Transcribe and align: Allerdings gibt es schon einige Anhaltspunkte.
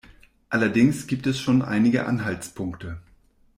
Allerdings 0.49 1.05
gibt 1.05 1.27
es 1.27 1.39
schon 1.39 1.61
einige 1.61 2.07
Anhaltspunkte. 2.07 3.03